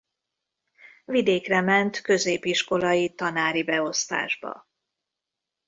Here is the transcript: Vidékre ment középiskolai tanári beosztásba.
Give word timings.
Vidékre 1.05 1.61
ment 1.61 2.01
középiskolai 2.01 3.13
tanári 3.13 3.63
beosztásba. 3.63 4.67